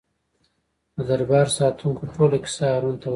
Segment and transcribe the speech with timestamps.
[0.95, 3.09] د دربار ساتونکو ټوله کیسه هارون ته وکړه.